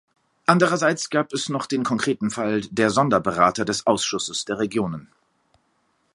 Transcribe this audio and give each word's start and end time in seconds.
Andererseits 0.47 1.11
gab 1.11 1.31
es 1.31 1.47
noch 1.49 1.67
den 1.67 1.83
konkreten 1.83 2.31
Fall 2.31 2.61
der 2.71 2.89
Sonderberater 2.89 3.65
des 3.65 3.85
Ausschusses 3.85 4.45
der 4.45 4.57
Regionen. 4.57 5.11